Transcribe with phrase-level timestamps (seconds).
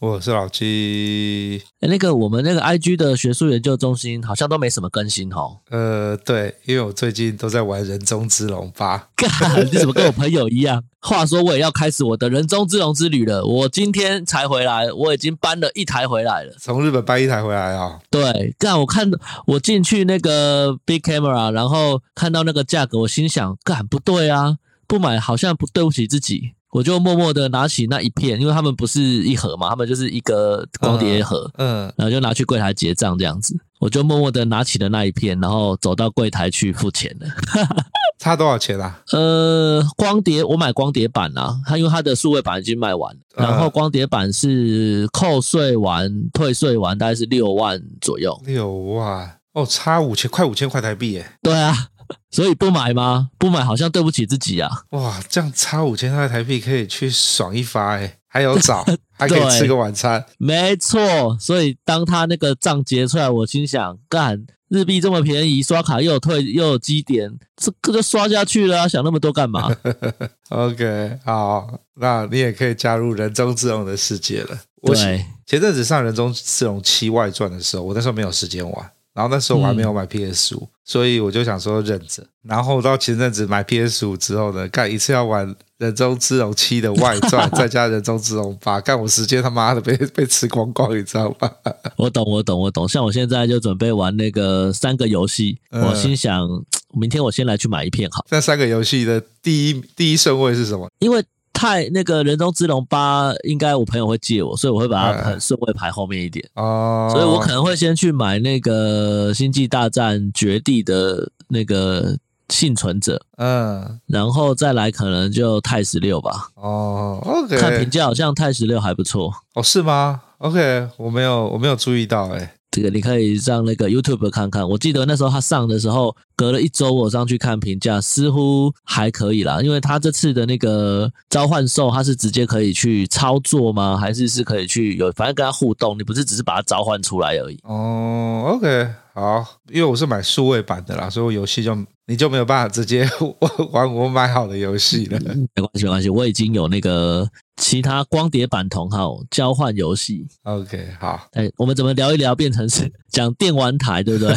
[0.00, 5.58] 我是老七，哎，那个我们那个 IG 的学术研究中心好像都没什么更新哦。
[5.68, 8.96] 呃，对，因为我最近都在玩人中之龙八。
[9.14, 9.28] 干，
[9.70, 10.82] 你怎么跟我朋友一样？
[11.02, 13.44] 话说我也要开始我的人中之龙之旅了。
[13.44, 16.54] 我今天才回来，我已经搬了一台回来了。
[16.58, 18.00] 从日本搬一台回来啊、哦？
[18.10, 19.06] 对，干，我看
[19.48, 26.54] 我进去那个 Big Camera，然后看到那个价格，我心想，干，不对啊，不买好像不对不起自己。
[26.70, 33.56] 我就默默的拿起那一片，因为他们不是一盒嘛，他们就是一个光碟盒，嗯，嗯，然后就拿去柜台结账这样子。
[33.80, 37.26] 我就默默的拿起了那一片，然后走到柜台去付钱了。
[38.20, 39.00] 差多少钱啊？
[39.12, 48.38] 呃，光碟我买光碟版啊，它因为它的数位版已经卖完了，然后光碟版是扣税完、退税完，大概是六万左右。
[48.44, 51.32] 六万哦，差五千，快五千块台币耶。
[51.42, 51.74] 对啊。
[52.30, 53.30] 所以不买吗？
[53.38, 54.70] 不买好像对不起自己啊！
[54.90, 58.84] 哇，这样差五千块台币可以去爽一发哎，还有早，
[59.16, 60.24] 还可以吃个晚餐。
[60.38, 68.88] 没错，所以当他那个账结出来，我心想：干，日币这么便宜，刷卡又有退又有积点，这个就刷下去了啊！
[68.88, 69.74] 想那么多干嘛？
[70.50, 74.58] OK，好，那你也可以加入人中之龙的世界了。
[74.82, 78.90] 对，前阵子上人中之龙七外传的时候，我那时候没有时间玩。
[79.14, 82.24] 然后那时候我还没有买 PS 五、嗯，所以我就想说忍着。
[82.42, 85.46] 然后到前阵子买 PS 五之后呢，干一次要玩
[85.78, 91.50] 《人中之龙七》的外传，再加《人中之龙八》， 干我时间他妈的被 被吃光光，你知道吗？
[91.98, 92.88] 我懂，我懂，我懂。
[92.88, 96.46] 像我现在就准备玩那个三个游戏，嗯、我心想
[96.94, 98.24] 明天我先来去买一片好。
[98.30, 100.88] 那三个游戏的第一第一顺位是什么？
[101.00, 101.22] 因为。
[101.52, 106.48] 太那个人中之龙八，应该我朋友会借我，所以我会把它很顺位排后面一点。
[106.54, 112.16] 哦、嗯，所以我可能会先去买那个星际大战绝地的那个
[112.48, 116.48] 幸存者，嗯，然后再来可能就太十六吧。
[116.54, 119.32] 哦，OK，看评价好像太十六还不错。
[119.54, 122.54] 哦，是吗？OK，我没有我没有注意到、欸，哎。
[122.70, 129.60] 这个你可以上那个 YouTube 看看，我记得那时候他上的时候，隔了一周我上去看评价，似乎还可以啦。
[129.60, 133.96] 因为他这次的那个召唤兽，他是直接可以去操作吗？
[133.96, 137.58] 还是是可以去有，反正跟他互动，你不是只是把它召唤出来而已。
[137.64, 141.76] 哦，OK，好，因为我是买数位版的啦，所以我游戏就。
[142.10, 143.08] 你就没有办法直接
[143.70, 145.18] 玩我买好的游戏了。
[145.54, 150.26] 没关系，没关系，我已经有那个其他光碟版同号交换游戏。
[150.42, 151.28] OK，好。
[151.34, 154.34] 哎，我们怎么聊一聊变成是讲电玩台，对不对？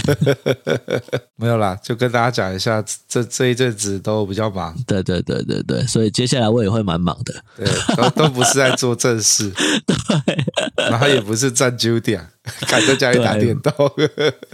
[1.36, 4.76] 没有啦，就跟大家讲一下，这这一阵子都比较忙。
[4.86, 7.34] 对对对对对，所以接下来我也会蛮忙的。
[7.58, 7.66] 对，
[7.98, 9.52] 都都不是在做正事。
[10.28, 10.46] 对，
[10.92, 12.30] 然后也不是站九点。
[12.68, 13.74] 赶在家里打电动，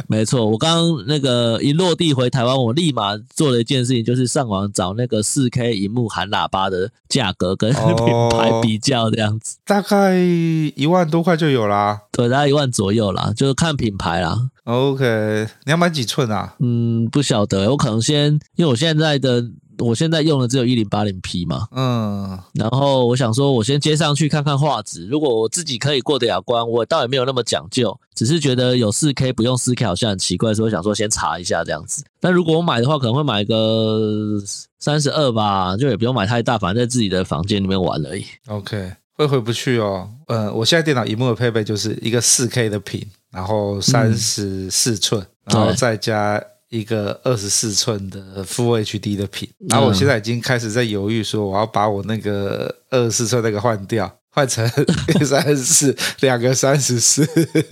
[0.08, 0.48] 没错。
[0.48, 7.86] 我刚刚那个一落地回台湾，我立马做了一件事情，就是上网找那个四 K 银幕含喇叭的价格跟品
[8.32, 12.02] 牌比较，这样子，大概一万多块就有啦。
[12.12, 14.50] 对，大概一万左右啦，就是看品牌啦。
[14.64, 16.56] OK，你要买几寸啊？
[16.60, 19.50] 嗯，不晓得，我可能先，因为我现在的。
[19.80, 25.08] 我现在用的只有一零八零 P 嘛，嗯，然后我想说，我先接上去看看画质。
[25.08, 32.04] 如果我自己可以过得了关，我倒也没有那么讲究，只是觉得有四 K 不用四 K 好像很奇怪，所以我想说先查一下这样子。
[32.20, 34.38] 但如果我买的话，可能会买个
[34.80, 38.26] 三十二吧，就也不用买太大，反正在自己的房间里面玩而已。
[38.48, 40.10] OK，会回不去哦。
[40.28, 46.42] 嗯，我现在电脑萤幕的配备就是一个四 K 的屏，然后三十四寸，嗯，然后再加。
[46.70, 54.68] 一个二十四寸的 Full HD 的屏，然后我现在已经开始在犹豫，说我要把我那个二十四寸那个换掉，换成
[55.26, 57.28] 三十四，两个三十四。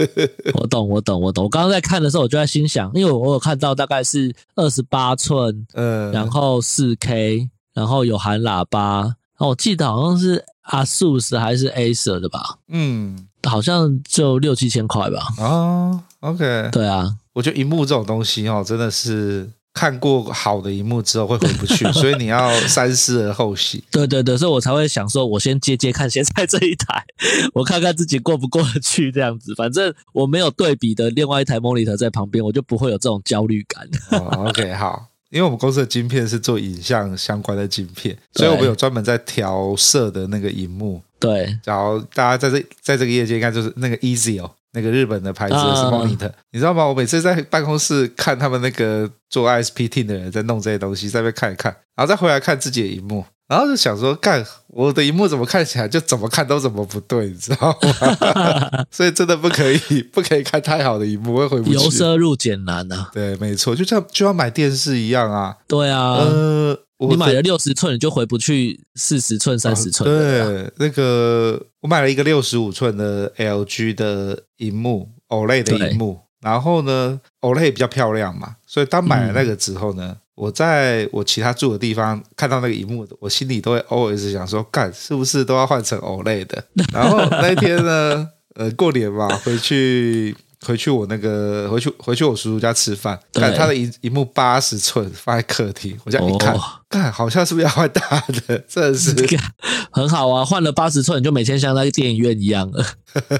[0.56, 1.44] 我懂，我懂，我懂。
[1.46, 9.16] 我刚刚在看的时候，我就在心想，因为我有看到大概是二十八寸，嗯，然后四 K，然后有含喇叭。
[9.38, 12.58] 哦，我记得好像是 ASUS 还是 Acer 的吧？
[12.70, 15.28] 嗯，好像就六七千块吧。
[15.38, 19.48] 哦，OK，对啊，我觉得荧幕这种东西哦，真的是。
[19.74, 23.80] 看过好的荧幕之后会回不去， 所以你要三思而后行。
[23.92, 27.06] 对对对，所以我才会想说，我先接接看现在这一台，
[27.54, 29.54] 我看看自己过不过得去这样子。
[29.54, 33.88] 反正我没有对比的另外一台 monitor 在旁边，我就不会有这种焦虑感。
[34.19, 41.00] 哦，OK，好，因为我们公司的晶片是做影像相关的晶片，所以我们有专门在调色的那个荧幕。
[41.19, 44.50] 对，然后大家在这在这个业界看，就是那个 Easy 哦。
[44.78, 46.86] 那个日本的牌子的是 Monitor，、uh, 你知道吗？
[46.86, 58.86] 我每次在办公室看他们那个做 ISP Team 的人在弄这些东西，在那边看一看，然后再回来看自己的荧幕，然后就想说，干我的荧幕怎么看起来就怎么看都怎么不对，你知道吗？
[58.92, 61.74] 所以真的不可以，不可以看太好的荧幕，会回不去。
[61.74, 63.10] 由奢入俭难啊！
[63.12, 65.56] 对，没错，就像就像买电视一样啊。
[65.68, 66.80] 对啊，呃。
[67.00, 70.10] 你买了六十寸，你就回不去四十寸、三十寸。
[70.10, 76.20] 对，那个我买了一个六十五寸的 LG 的荧幕，OLED 的荧幕。
[76.42, 86.64] 然后呢，OLED 比较漂亮嘛，所以当买了那个之后呢，嗯、我在我其他住的地方看到那个荧幕，我心里都会 always 想说，干是不是都要换成 OLED 的？
[86.94, 90.36] 然后那一天呢，呃，过年嘛，回去。
[90.65, 96.57] 回去我那个回去回去我叔叔家吃饭，看他的一一幕八十寸放在客厅，我这样一看，
[96.89, 98.01] 看、哦、好像是不是要换大
[98.48, 98.57] 的？
[98.68, 99.13] 真的是
[99.92, 102.86] 很好啊，换了八十寸，就每天像那个电影院一样了。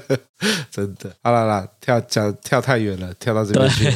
[0.70, 3.90] 真的，好啦啦，跳讲跳太远了，跳到这边去。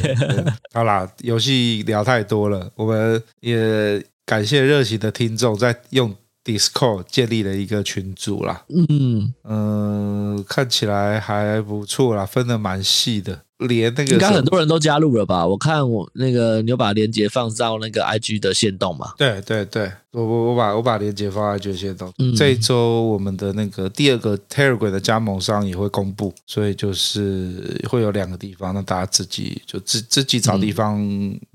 [0.73, 6.13] 好啦，游戏聊太多了，我们也感谢热情的听众在用。
[6.43, 9.33] Discord 建立了一个群组啦，嗯。
[9.43, 15.45] 嗯、呃，看起来还不错啦，分的蛮细的，连那个应该很多人都加入了吧？
[15.45, 19.13] 我看我那个你有把链接放到那个 IG 的线动嘛？
[19.17, 22.11] 对对对，我我我把我把链接放在 IG 线动。
[22.17, 30.99] 嗯、这一周我们的那个第二个 Telegram 的加盟商也会公布，所以就是会有两个地方，那大家自己就自自己找地方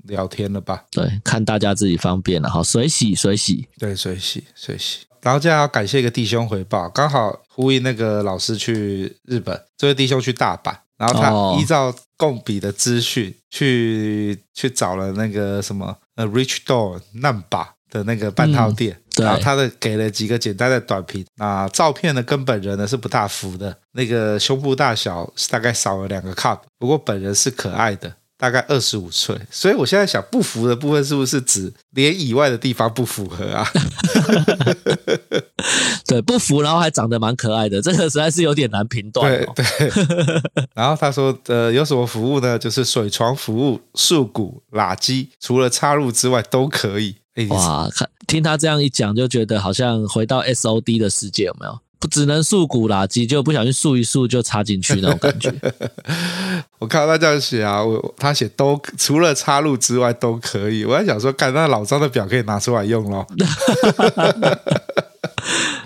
[0.05, 0.83] 聊天了吧？
[0.89, 4.99] 对，看大家自己方便了哈，随洗随洗，对，随洗随洗。
[5.21, 28.13] 然后这样要感谢一个弟兄回报，刚好呼应那个老师去日本，这位弟兄去大阪，然后他依照共比的资讯去去找了那个什么呃 Rich Door Namba 的那个半套店，嗯、然后他的给了几个简单的短评，那照片呢跟本人呢是不大符的，那个胸部大小是大概少了两个 cup，不过本人是可爱的。
[28.39, 33.67] 大概二十五寸，所以我现在想不符的部分是不是指脸以外的地方不符合啊？
[36.07, 39.53] 对，不符，然后还长得蛮可爱的，这个实在是有点难评断哦。
[39.53, 40.41] 对对。
[40.73, 42.57] 然后他说，呃，有什么服务呢？
[42.57, 47.17] 就是水床服务、束骨、垃圾，除了插入之外都可以。
[47.49, 51.77] 哇，看听他这样一讲，就觉得好像回到 SOD 的世界，有没有？
[51.99, 55.53] 不只能束骨喇机，就不小心束一束就插进去那种感觉。
[56.79, 60.85] 我看到他这样写啊，我他写都除了插入之外都可以。
[60.85, 63.27] 我在想说，看那老张的表可以拿出来用咯。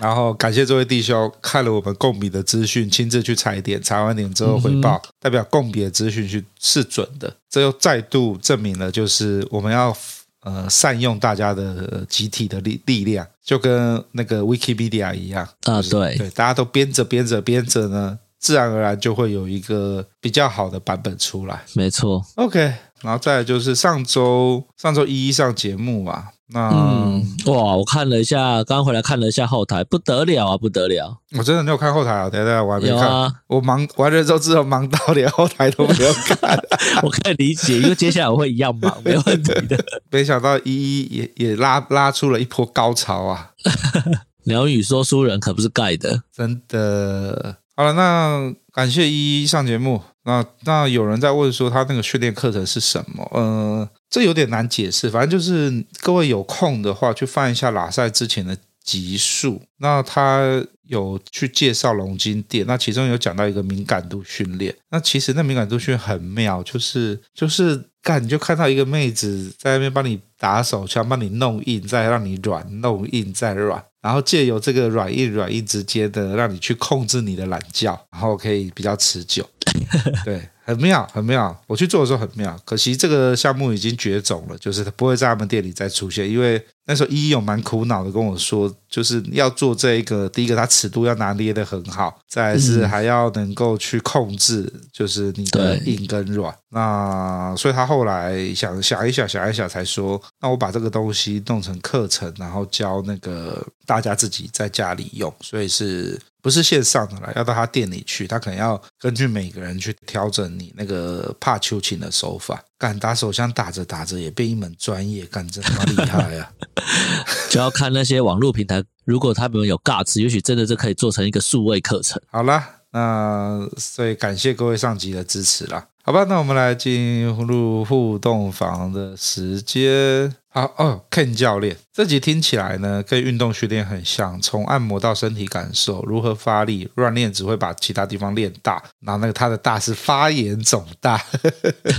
[0.00, 7.34] 然后感谢这位弟兄看了我们共笔的资讯，亲自去踩点，踩完点之后回报，嗯、代表共笔的资讯是是准的。
[7.50, 9.96] 这又再度证明了，就是我们要。
[10.44, 21.62] 呃，善用大家的集体的力力量，就跟那个 Wikipedia 一样啊，就是、对对，大家都编着编着编着呢，自然而然就会有一个比较好的版本出来。
[21.74, 22.74] 没错，OK，
[23.04, 26.24] 然后再来就是上周上周一一上节目嘛。
[26.48, 27.74] 那嗯，哇！
[27.74, 31.16] 我看了一下，刚刚回来看了一下后台，不得了啊，不得了！
[31.38, 32.98] 我真的没有看后台啊，等下我还没看。
[33.00, 36.58] 啊、我忙完了之后，之后忙到连后台都没有看。
[37.02, 39.82] 我可以理解，因为接下来我会一样忙，没有问题的。
[40.10, 43.52] 没想到一一也也拉拉出了一波高潮啊！
[44.44, 47.56] 鸟语说书人可不是盖的，真的。
[47.74, 50.02] 好了，那感谢一一上节目。
[50.24, 53.28] 那那有人在问说，他那个训练课程是什么？
[53.32, 55.10] 呃，这有点难解释。
[55.10, 59.60] 反正就是各位有空的话，去翻一下拉塞之前的集数。
[59.78, 64.74] 那他有去介绍龙筋垫，那其中有讲到一个敏感度训练。
[64.90, 73.82] 那其实那敏感度训练很妙，就是就是干，你就看到一个妹子在那边帮你打手枪，帮你弄硬，再让你软，弄硬再软。
[74.02, 79.48] 然后借由这个软硬软硬之间的，让你去控制你的懒觉，然后可以比较持久。
[80.24, 81.56] 对，很妙，很妙。
[81.66, 86.28] 我去做的时候很妙，可惜这个项目已经绝种了，就是它不会在他们店里再出现。
[86.28, 96.54] 因为那时候一一有蛮苦恼的跟我说，就是要做这一个，第一个它尺度要拿捏的很好，再来是还要能够去控制，就是你的硬跟软。
[96.70, 106.20] 那所以他后来想想一想，想一想才说，那我把这个东西弄成课程，然后教那个大家自己在家里用，所以是。
[106.44, 112.62] 不是线上的啦，要到他店里去，他可能要根据每个人去调整你那个怕秋情的手法。
[112.76, 116.52] 敢打手枪打着打着也变一门专业，干真他妈厉害啊！
[117.48, 122.20] 就要看那些网络平台，如果他们有 guts，也许真的就可以做成一个数位课程。
[122.30, 125.88] 好啦，那所以感谢各位上级的支持啦。
[126.06, 130.36] 好吧，那我们来进入互动房的时间。
[130.50, 141.20] 好哦，Ken 教练，这集听起来呢，跟运动训练很像，从按摩到身体感受，如何发力，乱练只会把其他地方练大，然后那个他的大是发炎肿大，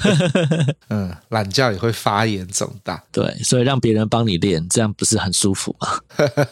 [0.90, 5.90] 嗯，懒觉也会发炎肿大，对，所以让别人帮你练，这样不是很舒服吗？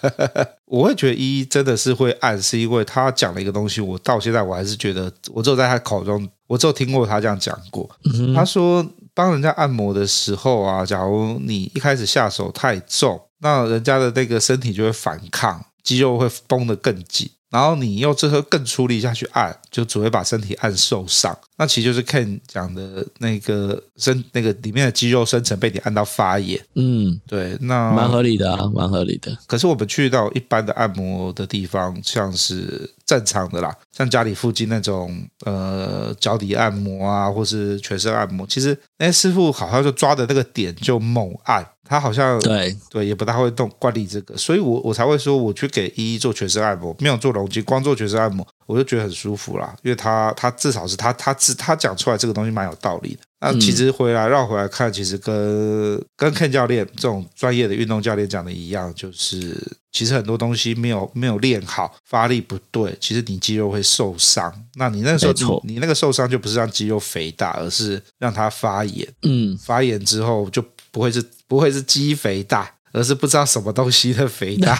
[0.66, 8.86] 我会觉得一真的是会按，是因为他讲了一个东西，我到现在我还是觉得，我只有在他口中，我只有听过他这样讲过，嗯、他说。
[9.16, 17.30] 帮人家按摩的时候啊，假如你一开始下手太重，那人家的那个身体就会反抗，肌肉会绷得更紧。
[17.52, 21.38] 然后你又这个更出力下去按，就只会把身体按受伤。
[21.58, 26.60] 那其实就是 Ken 讲的那个身那个里面的肌肉深层被你按到发炎。
[26.74, 29.38] 嗯，对，那蛮合理的啊，蛮合理的。
[29.46, 35.16] 可是我们去到一般的按摩的地方，像是正常的啦，像家里附近那种
[35.46, 41.66] 呃脚底按摩啊，或是全身按摩，其实那师傅好像就抓的那个点就猛按。
[41.86, 49.76] 他好像对对也不大会动惯例这个，所以我我才会说我去给依依做全身按摩，没有做隆筋，光做全身按摩，我就觉得很舒服啦。
[49.84, 53.20] 因为他他至少是他他自他讲出来这个东西蛮有道理的。
[53.44, 59.56] 那其实回来绕回来看，其实跟跟 Ken 教练这种专业的运动教练讲的一样，就是
[59.92, 64.54] 其实很多东西没有没有练好，发力不对，其实你肌肉会受伤。
[64.76, 69.08] 那你那个时候你，你那个受伤就不是让肌肉肥大，而是让它发炎。
[69.24, 71.24] 嗯，发炎之后就不会是。
[71.46, 74.76] 不会是肌肥大，而是不知道什么东西的肥大。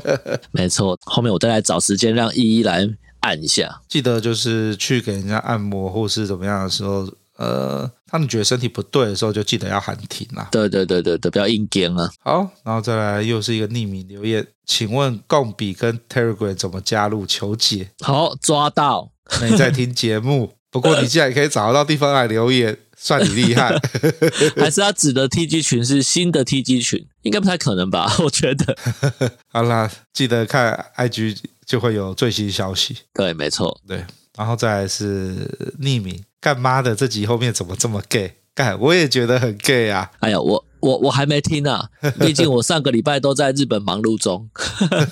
[0.52, 2.86] 没错，后面我再来找时间让依依来
[3.20, 3.80] 按一下。
[3.88, 10.48] 记得就是去给人家按摩或是怎么样的时候，呃，当你觉得身体不对的时候，就记得要喊停啊。
[10.50, 12.10] 对对对对对，不要硬干啊。
[12.20, 17.24] 好，然后再来又是一个匿名留言，请问共比跟 Telegram 怎么加入？
[17.26, 17.90] 求解。
[18.00, 19.12] 好，抓到。
[19.48, 22.76] 你在听节目， 不过你既然可以找得到地方来留言。
[23.02, 23.74] 算你厉害，
[24.60, 27.02] 还是他指的 TG 群是新的 TG 群？
[27.22, 28.14] 应该不太可能吧？
[28.22, 28.76] 我觉得。
[29.48, 32.94] 好啦，记得看 IG 就会有最新消息。
[33.14, 34.04] 对，没错，对。
[34.36, 35.34] 然后再来是
[35.80, 38.36] 匿名，干妈的这集后面怎么这么 gay？
[38.54, 40.10] 干，我也觉得很 gay 啊！
[40.20, 44.48] 哎呀，我我我还没听啊， 毕竟我上个礼拜都在日本忙碌中。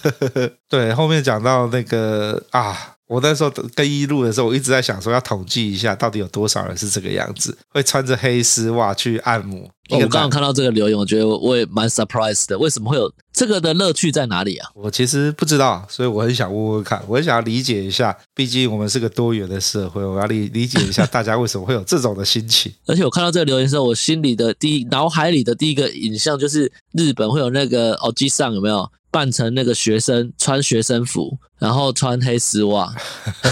[0.69, 2.95] 对，后面讲到那个啊。
[3.09, 9.67] 我那时候跟一路的时候，我一直在想说要统计一下，到底有多少人是这个样子，会穿着黑丝袜去按摩。
[9.91, 12.59] 哦、我刚刚看到这个留言，我觉得我也蛮 surprised 的。
[12.59, 14.69] 为什么会有这个的乐趣在哪里啊？
[14.75, 18.17] 我其实不知道，所以我很想问问看，我很想要理解一下。
[18.35, 22.73] 毕竟我们是个多元的社会，我要理理解一下大家为什么会有这种的心情。
[22.87, 28.91] 而且我看到这个留言的时候，我心里的第一脑海里的第一个影像就是日本会有那个哦，机上有没有？
[29.11, 32.95] 扮成那个学生，穿学生服，然后穿黑丝袜。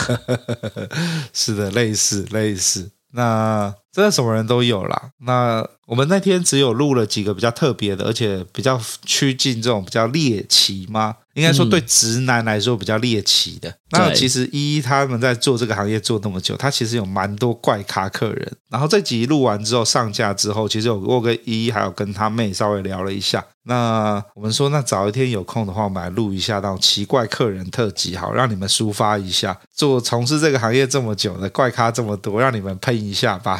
[1.32, 2.90] 是的，类似类似。
[3.12, 5.10] 那真的什么人都有啦。
[5.20, 11.14] 那我们那天只有录了几个比较特别的，而且比较趋近这种比较猎奇吗？
[11.32, 13.70] 应该说对直男来说比较猎奇的。
[13.70, 18.52] 嗯、那其实一一他们在做这个行业做那么久，他其实有蛮多怪咖客人。
[18.68, 23.42] 然后这集录完之后上架之后，其实我我跟一一还有跟他妹稍微聊了一下。
[23.68, 29.56] 那我们说，那早一天有空的话，我们来录一下那种奇怪客人特辑，好让你们抒发一下。
[29.74, 33.56] 做从事这个行业这么久的怪咖这么多，让你们喷一下，把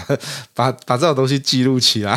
[0.55, 2.17] 把把这种东西记录起来。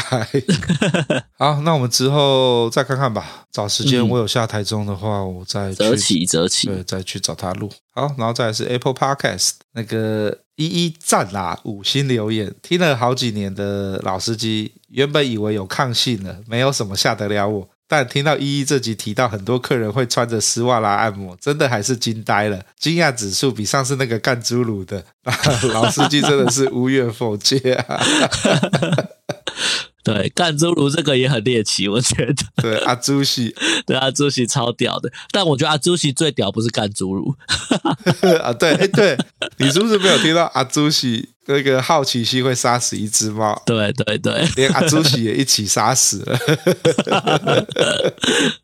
[1.37, 3.45] 好，那我们之后再看看吧。
[3.51, 5.75] 找时间，我有下台中的话，我再去。
[5.75, 7.71] 择起择期，对，再去找他录。
[7.93, 17.69] 好，然后再来是 Apple Podcast 那个一一赞啦，五星留言，听了好几年的老司机，原本以为有抗性了，没有什么下得了我。
[17.91, 25.03] 但听到依依这集提到很多客人会穿着丝袜来按摩，真的还是惊呆了，惊讶指数比上次那个干侏儒的
[25.73, 27.99] 老司机真的是无远弗届啊！
[30.03, 32.35] 对，干侏儒这个也很猎奇，我觉得。
[32.61, 33.55] 对，阿朱西，
[33.87, 37.35] 对阿朱西超屌的，但我觉得阿朱西最屌不是干侏儒。
[38.41, 39.17] 啊，对，对，
[39.57, 41.29] 你是不是没有听到阿朱西？
[41.49, 43.59] 那个好奇心会杀死一只猫。
[43.65, 46.37] 对对对，连阿朱喜也一起杀死了。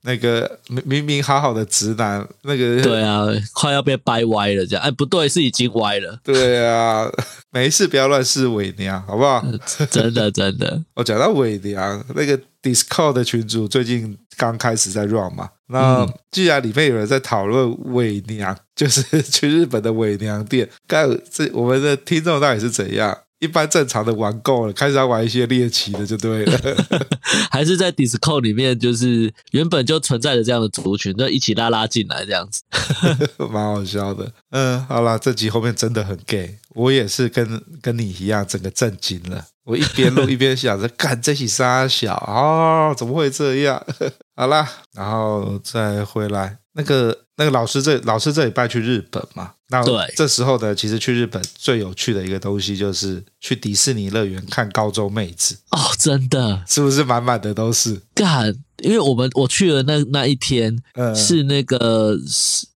[0.02, 6.20] 那个明明明好好的直男，那个对啊，快要被掰歪了，这样哎，不对，是已经歪了。
[6.24, 7.10] 对啊，
[7.52, 9.44] 没事，不要乱试伪娘，好不好？
[9.90, 15.50] 真的真的， 我讲到伪娘，那个 Discord 的群组最近刚开始在 run 嘛。
[15.68, 23.16] 那既然里面有人在讨论伪娘， 就是去日本的伪娘店，看这我们的听众到底是怎样？
[23.46, 26.60] 一般正常的玩够了，开始要玩一些猎奇的就对了，
[27.50, 32.62] 还是在 Discord 里面，就是原本就存在的这样的族群，那一起拉拉进来这样子，
[33.50, 34.30] 蛮好笑的。
[34.50, 39.46] 嗯，好啦，这集后面真的很 gay，我也是跟跟你一样，整个震惊了。
[39.64, 43.84] 我一边录一边想着，干这起杀小啊、哦，怎么会这样？
[44.36, 47.18] 好啦，然后再回来那个。
[47.38, 49.52] 那个老师这老师这礼拜去日本嘛？
[49.68, 49.84] 那
[50.16, 58.02] 这时候呢，其实去日本最有趣的一个东西就是去迪士尼乐园看高中妹子哦，真的是不是满满的都是？
[58.14, 62.18] 干，因为我们我去了那那一天，嗯，是那个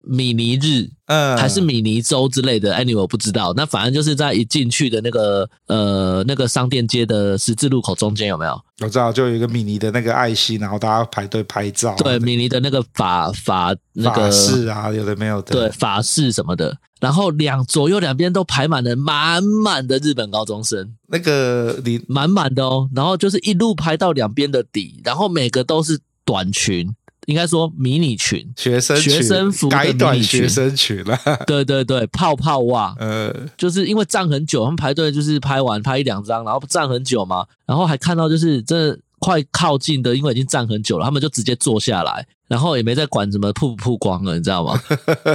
[0.06, 3.52] 米尼日，嗯，还是米尼州之类的，anyway 我不知道。
[3.56, 8.52] 那反正就是在一进去的那个呃那个商店街的十字路口中间有没有？
[8.80, 11.94] 我知道，就有一个米尼的那个爱心，然后大家排队拍照。
[11.96, 14.30] 对，米尼的那个法法那个。
[14.30, 15.52] 是啊，有的没有的。
[15.52, 26.94] 对，法式什么的，然后两左右两边都排满了满满的日本高中生，那个你满满的哦，然后就是一路排到两边的底，然后每个都是短裙，
[27.26, 31.18] 应该说迷你裙，学生学生服的迷你裙，改短学生裙了。
[31.46, 42.24] 对对对，泡泡袜， 呃，就是因为站很久，他们排队就是拍完拍一两张，然后站很久嘛，然后还看到就是这快靠近的，因为已经站很久了，他们就直接坐下来。
[42.48, 44.80] 然后也没在管什么曝不曝光了，你知道吗？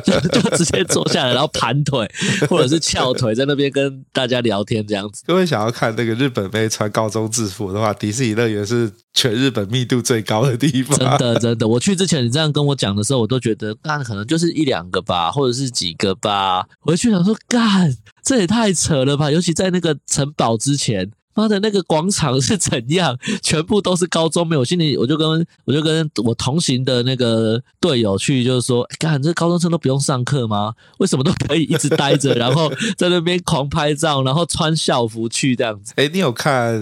[0.01, 2.09] 就 就直接坐下来，然后盘腿
[2.49, 5.21] 或者是翘腿，在那边跟大家聊天这样子。
[5.27, 10.97] 各位想要看那个日本妹穿高中制服的话，迪士尼乐园是全日本密度最高的地方。
[10.97, 16.65] 真的真的，我去之前你这样跟我讲的时候，我都觉得干可能就是一两个吧，或者是几个吧。
[16.83, 17.93] 我就想说干，
[18.23, 19.29] 这也太扯了吧！
[19.29, 21.11] 尤其在那个城堡之前。
[21.33, 23.17] 妈的，那个广场是 怎样？
[23.41, 30.73] 全部都是高中妹，我心里我就跟我就跟我同行的那个队友去，就是说，干，这高中生都不用上课吗？
[30.99, 35.93] 为什么都可以一直待着，然后 在那边狂拍照，然后穿校服去这样子？
[35.95, 36.79] 哎，你有看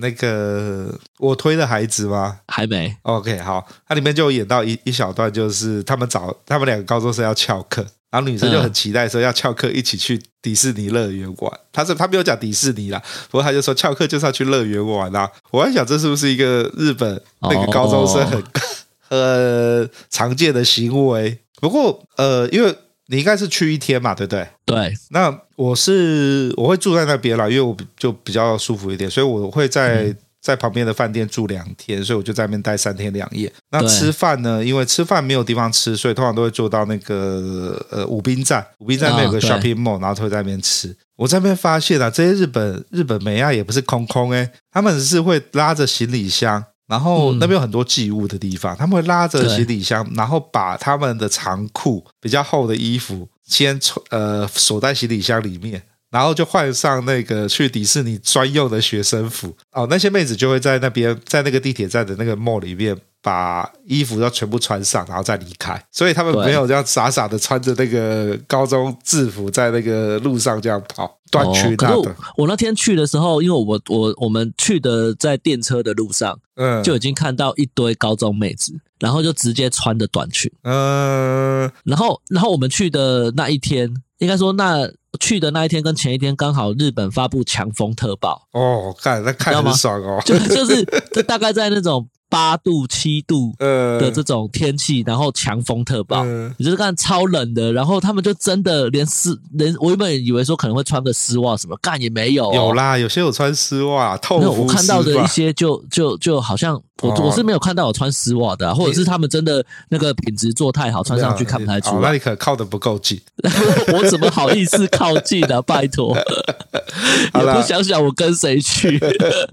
[0.00, 2.38] 那个我推的孩子吗？
[2.48, 2.94] 还没。
[3.02, 7.86] OK，好，它里面就有演到一一小段，就是他们找他们两个高中生要翘课。
[8.14, 11.60] 然后女生就很期待说要翘课一起去迪士尼乐园玩。
[11.72, 15.28] 他说他没有讲迪士尼啦，不过他就说翘课就是要去乐园玩啦。
[15.50, 18.40] 我在想这是不是一个日本那个高中生很
[19.10, 21.36] 呃常见的行为？
[21.60, 22.72] 不过呃，因为
[23.06, 24.46] 你应该是去一天嘛，对不对？
[24.64, 24.94] 对。
[25.10, 30.14] 那我是我会住在那边啦，因为我就比较舒服一点，所以我会在。
[30.44, 33.50] 嗯在旁边的饭店住两天，所以我就在那边待三天两夜。
[33.70, 34.62] 那吃饭呢？
[34.62, 38.62] 因为吃饭没有地方吃，所以通常都会坐到那个呃武滨站。
[38.80, 40.94] 武滨站那边有个 shopping mall，然后会在那边吃。
[41.16, 55.82] 我在那边发现啊，这些日本日本美亚也不是空空诶，他们是会拉着行李箱，然后那边有很多寄物的地方，他们会拉着行李箱，然后把他们的长裤比较厚的衣服先穿呃锁在行李箱里面。
[56.14, 65.84] 然后就换上那个去迪士尼专用的学生服哦，那些妹子就会在那边，在那个地铁站的那个 mall 里面把衣服要全部穿上，然后再离开。
[65.90, 72.14] 所以他们没有这样傻傻的穿着那个高中制服在那个路上这样跑，短裙那的。
[72.36, 84.88] 我那天去的时候，因为我我我们去的在电车的路上，嗯，就已经看到一堆高中妹子，然后就直接穿着短裙，嗯，然后然后我们去的那一天，应该说那。
[85.20, 92.08] 去的那一天跟前一天刚好日本发布强风特报哦，看那看很爽哦，就就是这大概在那种。
[92.34, 96.24] 八度七度的这种天气，然后强风特暴，
[96.56, 104.56] 你就是看超冷的，然后他们就真的连丝连我原本以为说可能会穿个丝袜什么，干也没有，有啦，有些有穿丝袜，透肤丝袜。
[104.58, 112.08] 我看到的一些就就就好像我我是没有看到有穿丝袜的，或者是他们真的那个品质做太好，穿上去看不太出来。
[112.08, 113.20] 那你可靠得不够近，
[113.94, 115.62] 我怎么好意思靠近呢？
[115.62, 119.00] 拜托，也不想想我跟谁去。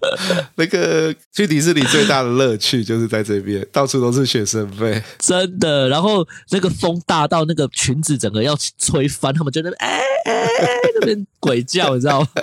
[0.56, 2.71] 那个去迪士尼最大的乐趣。
[2.72, 5.90] 去就是在这边，到处都是学生妹， 真的。
[5.90, 10.68] 然后那个风大到那个裙子整个要吹翻，他们就在那边哎哎哎
[11.00, 12.28] 那边鬼叫，你知道吗？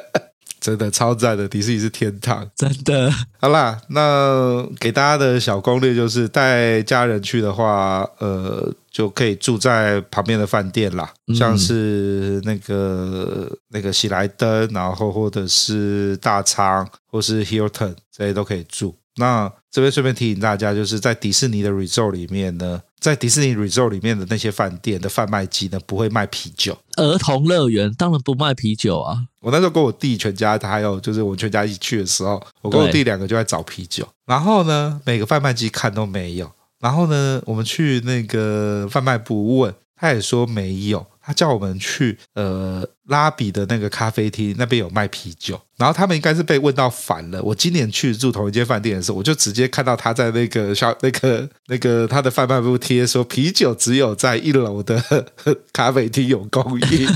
[0.61, 3.11] 真的超赞的，迪士尼是天堂，真的。
[3.41, 18.98] 好啦，那给大家的小攻略就是带家人去的话，呃，就可以住在旁边的饭店啦，嗯、像是那个那个喜来登，然后或者是大仓，或是 Hilton 这些都可以住。
[19.19, 26.77] 那这边顺便提醒大家，就是在迪士尼的 resort 里面呢，在迪士尼 resort 里面的那些饭店的贩卖机呢，不会卖啤酒。
[26.97, 29.19] 儿童乐园当然不卖啤酒啊！
[29.41, 34.07] 我那时候跟我弟全家，他还有就是我全家一起去的时候，我跟我弟两个就在找啤酒。
[34.27, 36.51] 然后呢，每个贩卖机看都没有。
[36.81, 41.05] 然后呢，我们去那个贩卖部问，他也说没有。
[41.21, 45.61] 他叫我们去呃拉比的那个咖啡厅，那边有卖啤酒。
[45.77, 47.43] 然后他们应该是被问到烦了。
[47.43, 55.03] 我今年去住同一间饭店的时候，我就直接看到他在那个小那个那个他的贩卖部贴说，啤酒只有在一楼的
[55.71, 57.07] 咖啡厅有供应。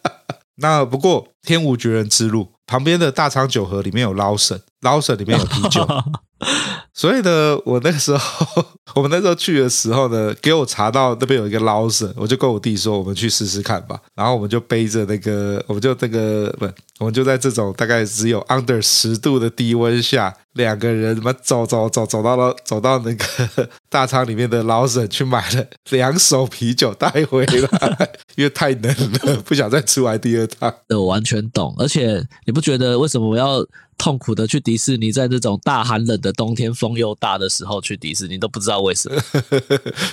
[0.56, 5.86] 那不过天无绝人之路，旁边的大昌酒河里面有捞神，捞神里面有啤酒。
[6.94, 14.00] 所以呢，我那个时候，我们那时候去的时候呢，给我查到那边有一个捞神我就跟我弟说，我们去试试看吧。
[14.14, 16.66] 然后我们就背着那个，我们就那个不，
[16.98, 28.82] 我们就在这种大概只有 under 十度的低温下，两个人怎么走走走走到了走到那个 大仓里面的 Lawson 去买了 两手啤酒带回来， 因为太冷
[29.22, 30.74] 了，不想再出来第二趟。
[30.90, 33.64] 我完全懂，而且你不觉得为什么我要？
[33.98, 39.20] 痛苦的去迪士尼，在这种大寒冷的冬天，风又大的时候去迪士尼，都不知道为什么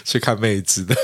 [0.04, 0.96] 去看妹子的。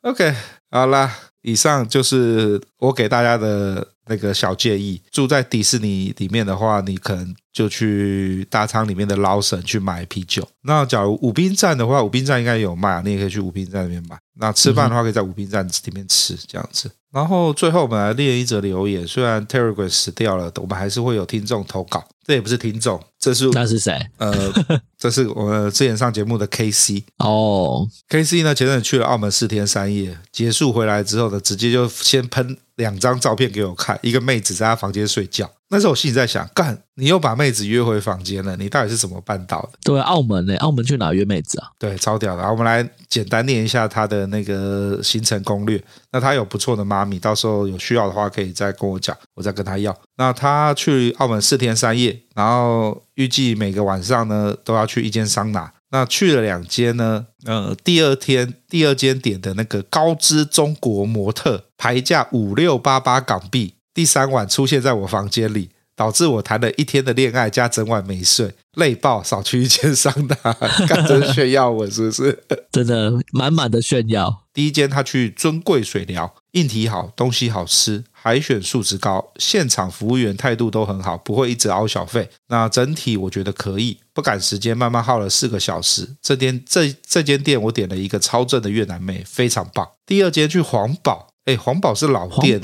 [0.00, 0.34] OK，
[0.70, 5.00] 好啦，以上就是我给大家的那个小建议。
[5.10, 10.46] 住在迪士尼里面的话，你可能就去大仓里面的劳森去买啤酒。
[10.62, 14.16] 那假如武滨站的话，武滨站应该有卖，你也可以去武滨站那边买。
[14.38, 16.90] 那吃饭的话，可以在武滨站里面吃，这样子。
[17.12, 22.06] 然后最后我们来念一则留言，虽然 Telegram 死掉了，我们还是会有听众投稿。
[22.26, 23.98] 这也不是听众，这是那是谁？
[24.18, 24.52] 呃，
[24.98, 27.88] 这是我们之前上节目的 KC 哦。
[28.10, 35.50] KC 呢，前阵子去了澳门四天三夜，结束回来之后呢，直接就先喷两张照片给我看，一个妹子在她房间睡觉。
[35.68, 39.70] 那时候我心里在想，干，你又把妹子约回房间了，你到底是怎么办到的？
[39.82, 40.56] 对，澳门呢、欸？
[40.58, 41.66] 澳门去哪约妹子啊？
[41.76, 42.42] 对，超屌的。
[42.44, 45.82] 好，我们来简单念一下他的那个行程攻略。
[46.12, 49.96] 那他有不错的妈咪，到时候有需要的话可以再跟我讲，我再跟他要。
[50.16, 55.72] 那他去澳门四天三夜，然后预计每个晚上呢都要去一间桑拿。
[55.96, 63.76] 那去了两间呢，呃，第二天第二间点的那个高知中国模特，牌价五六八八港币。
[63.94, 70.52] 第三晚出现在我房间里，导致我谈了一天的恋爱加整晚没睡，累爆，少去一间桑拿，
[70.86, 72.44] 干真炫耀我是不是？
[72.70, 74.44] 真的满满的炫耀。
[74.52, 82.28] 第一间他去尊贵水疗，硬体好，东西好吃，海选素质高，现场服务员态度都很好，不会一直熬小费。
[82.48, 86.16] 那整体我觉得可以，不赶时间，慢慢耗了四个小时。
[86.22, 89.86] 这间这这间店我点了一个超正的越南妹，非常棒。
[90.06, 92.60] 第二间去黄堡，哎，黄堡是老店。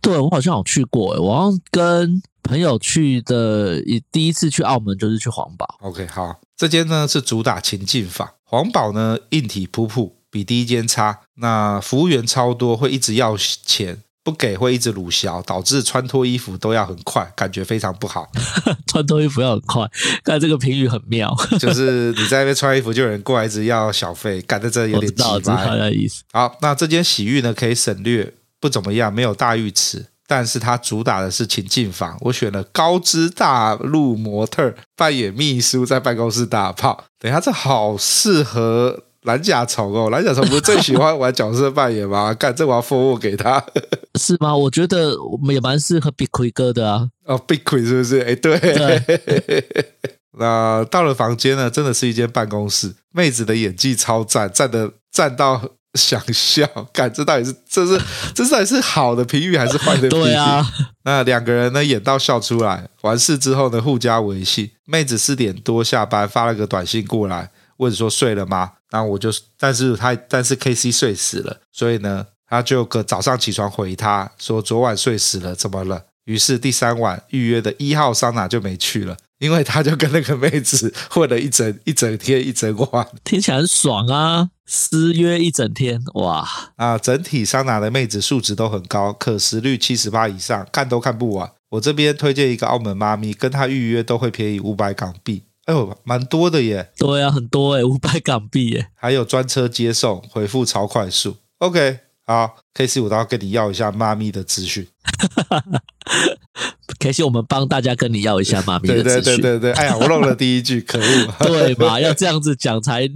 [0.00, 5.66] 对，我好像有去过，诶，我好像跟朋友去的，第一次去澳门就是去黄堡。
[5.80, 11.20] OK，好，这间呢是主打情境房，黄堡呢硬体普普，比第一间差。
[11.34, 18.30] 那服务员超多，会一直要钱，不给会一直鲁小，导致穿脱衣服都要很快，感觉非常不好。
[18.86, 19.86] 穿脱衣服要很快，
[20.24, 26.22] 看这个评语很妙， 就是你在那边穿衣服，就有人过来一直要小费，感觉这有点奇怪的意思。
[26.32, 28.32] 好，那这间洗浴呢可以省略。
[28.60, 32.16] 不怎么样，没有大浴池，但是它主打的是情境房。
[32.20, 37.04] 我选了高知大陆模特扮演秘书，在办公室打炮。
[37.18, 40.10] 等下，这好适合蓝甲虫哦！
[40.10, 42.32] 蓝甲虫不是最喜欢玩角色扮演吗？
[42.38, 43.64] 干，这我要 forward 给他，
[44.18, 44.56] 是吗？
[44.56, 47.08] 我觉得我们也蛮适合 Big Queen 哥的啊。
[47.24, 48.20] 哦，Big Queen 是不是？
[48.20, 48.58] 哎，对。
[48.58, 49.64] 对
[50.38, 55.60] 那到了房间呢，真的是一间办公室，妹子的演技超赞，赞的赞到。
[55.94, 58.00] 想笑，干，这到底是 这是
[58.34, 60.24] 这到底是好的评语还是坏的 评语？
[60.24, 60.64] 对啊，
[61.04, 64.70] 那两个人呢演到笑出来，完事之后呢互加微信。
[64.84, 68.72] 妹子四点多下班发了个短信过来，问说睡了吗？
[68.90, 76.04] 然后我就，但是他但是 KC 睡死了，所以呢他就个早上起床回他说昨晚睡死了，怎么了？
[76.28, 79.16] 于是第三晚预约的一号桑拿就没去了。
[79.38, 84.50] 因为他就跟那个妹子混了一整一整天一整晚，听起来很爽啊！
[84.66, 86.98] 私约一整天，哇啊！
[86.98, 91.48] 整体桑拿的妹子素质都很高，可食率七十八以上，看都看不完。
[91.68, 96.90] 我这边推荐一个澳门妈咪，跟她预约都会便宜五百港币，哎呦，蛮多的耶！
[96.98, 101.36] 对啊，很多哎，五百港币耶，还有专车接送，回复超快速。
[101.58, 104.88] OK，好，KC 我都要跟你要一下妈咪的资讯。
[106.98, 109.22] 可惜我们帮大家跟你要一下妈咪的资讯。
[109.22, 111.34] 对对对对对，哎呀，我漏了第一句，可恶。
[111.46, 113.08] 对嘛， 要这样子讲才。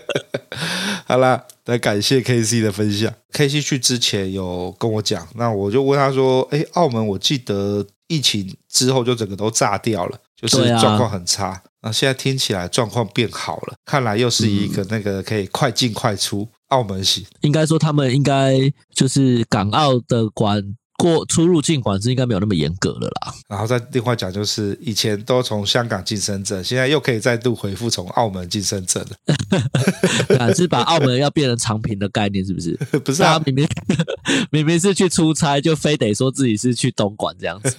[1.04, 3.12] 好啦，来感谢 KC 的分享。
[3.32, 11.60] KC 去之前有跟我讲，那我就问他说：“哎，澳门我记得疫情之后就整个都炸掉了，就是状况很差。
[11.82, 17.24] 那、啊、现在听起来状况变好了，看来又是一个那个可以快进快出澳门行。
[17.42, 23.34] 应该说他们应该就是港澳的管。”过出入境管制应该没有那么严格了啦。
[23.48, 30.52] 然后再另外讲，就是以前都从香港进深圳，现在又可以再度回复从澳门进深圳了。
[30.54, 32.74] 是把澳门要变成长平的概念，是不是？
[33.04, 33.66] 不是啊，明明
[34.50, 37.74] 明明是去出差，就非得说自己是去东莞这样子。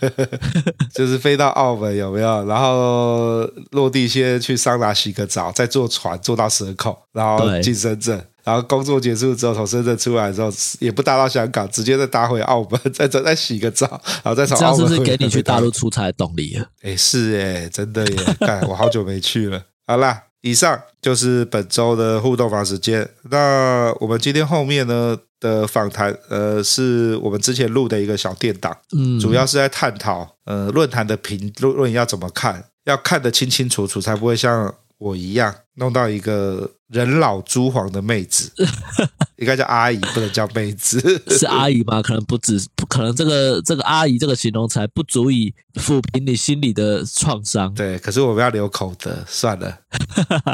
[0.93, 2.45] 就是飞到澳门有没有？
[2.45, 8.23] 然后落地先去桑拿洗个澡，再坐船坐到蛇口，然后进深圳。
[8.47, 13.85] 然后工作结束之后，从深圳出来之后，也不搭到香港，直接再搭回澳门， 再再再洗个澡，
[14.23, 14.77] 然后再从澳门。
[14.77, 16.65] 这样是不是给你去大陆出差的动力啊？
[16.81, 18.15] 哎，是哎，真的耶！
[18.39, 19.61] 看我好久没去了。
[19.85, 23.09] 好啦，以上就是本周的互动房时间。
[23.29, 34.73] 那我们今天后面呢的访谈，呃，是我们之前录的一个小电档，嗯，主要是在探讨，呃，论坛的评论要怎么看，要看得清清楚楚，才不会像。
[34.97, 38.51] 我一样弄到一个人老珠黄的妹子，
[39.37, 40.99] 应该叫阿姨，不能叫妹子。
[41.29, 42.01] 是阿姨吗？
[42.01, 47.71] 可能不止，不可能这个这个阿姨这个形容词不足以抚平你心里的创伤。
[47.75, 49.77] 对，可是我们要留口德，算了。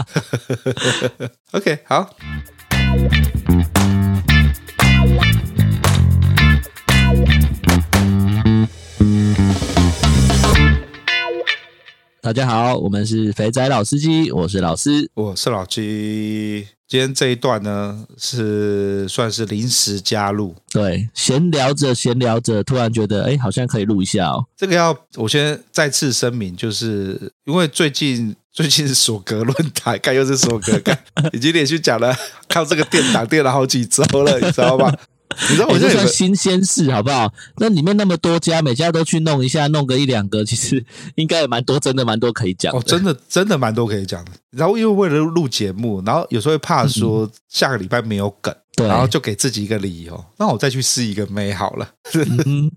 [1.54, 2.14] OK，好。
[12.24, 16.66] 大家好，我们是肥仔老司机，我是老司，我是老鸡。
[16.88, 24.46] 今天这一段呢，是算是临时加入，对，闲聊着闲聊着，突然觉得，哎，好像可以录一下哦。
[24.56, 30.98] 这个要我先再次声明，就是因为最近 最近是索格论坛，看又是索格，看
[31.34, 32.16] 已经连续讲了
[32.48, 34.90] 靠这个电档电了好几周了，你知道吗？
[35.50, 37.32] 你知道我这算新鲜事好不好？
[37.58, 40.84] 那里面那么多家，每家都去弄一下，弄个一两个，其实
[41.16, 42.76] 应该也蛮多，真的蛮多可以讲。
[42.76, 44.32] 哦，真的真的蛮多可以讲的。
[44.52, 51.90] 然后因为为了录节目，然后有时候会怕说下个礼拜没有梗，对、嗯，然后就给自己一个理由，那我再去试一个妹好了。
[52.46, 52.72] 嗯、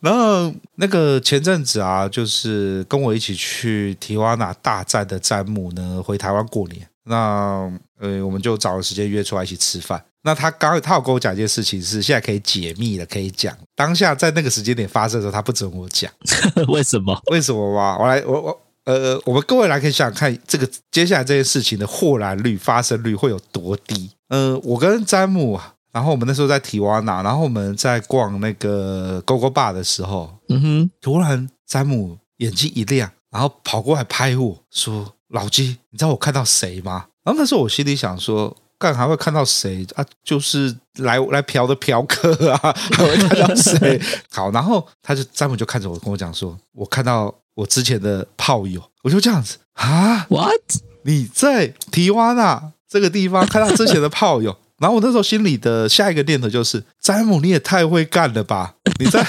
[0.00, 10.02] 然后那个前阵子啊，就是跟我一起去提瓦纳大战的詹姆呢，回台湾过年，那呃，我们就找了时间约出来一起吃饭。
[10.28, 13.56] 那他刚他有跟我讲一件事情，是现在可以解密了，可以讲。
[13.74, 16.12] 当下在那个时间点发生的时候，他不准我讲，
[16.68, 17.18] 为什么？
[17.30, 17.96] 为什么嘛？
[17.98, 24.10] 我来，我我呃，我们各位来可以想想看，这个接下来这件事情的豁然率、发生率会有多低？
[24.28, 25.58] 呃，我跟詹姆，
[25.92, 38.54] 然后我们那时候在提瓦纳，然后我们在逛那个 GoGo Bar 的时候，嗯哼，突然詹姆眼睛一亮，然后跑过来拍我说：“老鸡，你知道我看到谁吗？”然后那时候我心里想说。
[38.78, 40.04] 干还会看到谁啊？
[40.22, 42.58] 就是来来嫖的嫖客啊，
[42.92, 44.00] 还会看到谁？
[44.30, 50.60] 好，然后他就詹姆就看着我，跟我讲说：“我看到我之前的炮友。”我就这样子啊，What？
[51.02, 54.56] 你在提瓦纳这个地方看到之前的炮友？
[54.78, 58.74] 然后我那时候心里的下一个念头就是：詹姆，你也太会干了吧！
[59.00, 59.26] 你在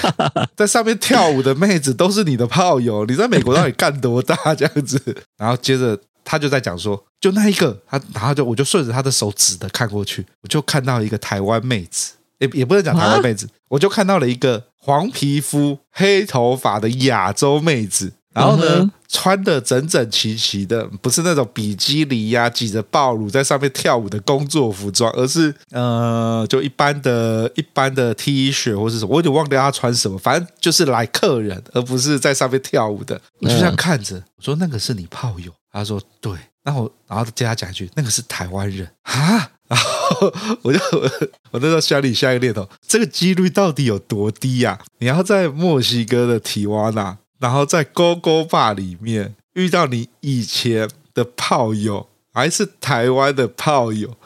[0.54, 5.02] 在上面跳舞的妹子都是你的炮友，你在美国到底干多大这样子？
[5.36, 5.98] 然后接着。
[6.22, 33.20] 他就在讲说，就那一个，他然后就我就顺着他的手指的看过去，我就看到一个台湾妹子，也也不能讲台湾妹子，我就看到了一个黄皮肤、黑头发的亚洲妹子，然后呢，穿的整整齐齐的，不是那种比基尼呀、挤着暴露在上面跳舞的工作服装，而是呃，就一般的一般的 T 恤或是什么，我有点忘掉她穿什么，反正就是来客人，而不是在上面跳舞的。
[33.40, 35.52] 我就这样看着，我说那个是你炮友。
[35.72, 36.32] 他说：“对。”
[36.70, 40.78] 然后，然后接他讲一句：“那个是台湾人啊。”然后我就
[41.50, 44.84] 我那时候想你下一个念头：这个几率到底有多低呀、啊？
[44.98, 54.16] 你要在墨西哥的提瓦纳，然后在 GoGo Bar 里面遇到你以前的炮友，还是台湾的炮友，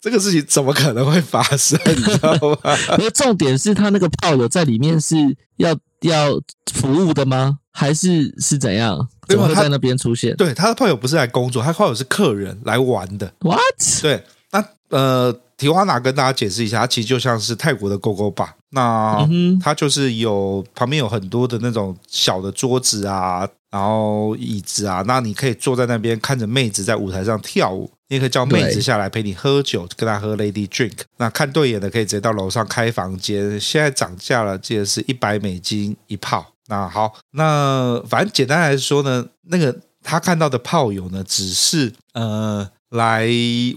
[0.00, 1.78] 这个事情怎么可能会发生？
[1.86, 2.32] 你知道
[2.62, 2.76] 吗？
[2.98, 5.16] 因为重点是他那个炮友在里面是
[5.56, 6.40] 要要
[6.74, 7.58] 服务的吗？
[7.72, 9.08] 还是是怎样？
[9.26, 10.34] 怎么会在那边出现？
[10.36, 13.32] 对，他的炮友不是来工作，他的炮友是客人来玩的。
[13.40, 13.60] What？
[14.02, 18.48] 对，那呃，提花拿跟大家解释一下，它其实就像是泰国的 GoGo Bar。
[18.70, 19.26] 那
[19.60, 30.98] 它就是有旁边有很多的那种小的桌子啊，然后椅子啊，那你可以坐在那边看着妹子在舞台上跳舞，你也可以叫妹子下来陪你喝酒，跟她喝 Lady Drink。
[31.16, 36.52] 那看对眼的可以直接到楼上开房间，现在涨价了，记得是一百美金一炮。
[36.68, 43.28] 那好，那反正简单来说呢，那个他看到的炮友呢，只是呃来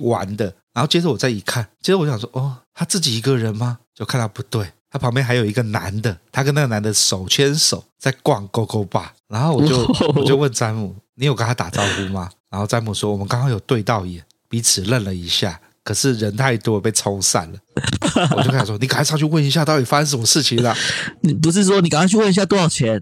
[0.01, 0.53] 玩的。
[0.73, 3.79] 然后接着我再一看，接着我想说，哦，他自己一个人吗？
[3.93, 9.13] 就看到不对，他旁边还有一个男的，他跟那个男的手牵手在逛勾勾吧。
[9.27, 9.77] 然后我就
[10.15, 12.29] 我就问詹姆，你有跟他打招呼吗？
[12.49, 15.59] 然后詹姆说，我们刚刚有对到眼，彼此愣了一下。
[15.89, 17.57] 可是人太多被冲散了，
[18.37, 20.71] 我就跟他说：“你赶快上去问一下，到底发生什么事情了？”
[21.21, 23.01] 你不是说你赶快去问一下多少钱？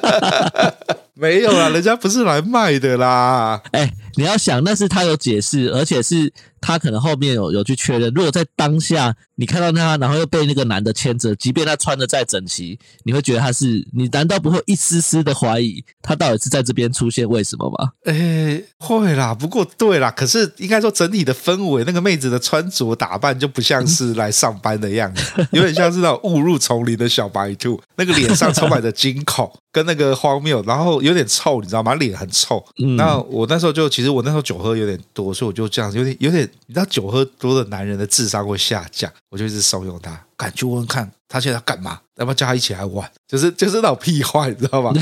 [1.16, 3.62] 没有啦，人家不是来卖的啦。
[3.72, 6.32] 哎，你要想，那是他有解释，而且是。
[6.62, 17.92] 他可能后面有有去确认，如果在当下你看到他，然后又被那个男的牵着，即便他穿的再整齐，你会觉得他是你难道不会一丝丝的怀疑他到底是在这边出现为什么吗？
[18.04, 31.94] 诶，会啦，不过对啦，可是应该说整体的氛围，那个妹子的穿着打扮就不像是 来上班的样子，有点像是那种误入丛林的小白兔，那个脸上充满着惊恐跟那个荒谬，然后有点臭，你知道吗？
[31.94, 32.62] 脸很臭。
[32.84, 36.48] 嗯，那我那时候就其实我那时候酒喝有点多，所以我就这样有点有点。
[36.66, 43.10] 你知道酒喝多的男人的智商会下降，我就一直怂恿他，敢去问问看他现在干嘛，要不要叫他一起来玩？
[43.26, 44.92] 就是 就是那种屁话，你知道吗？